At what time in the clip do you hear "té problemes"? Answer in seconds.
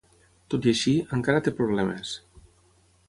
1.49-2.15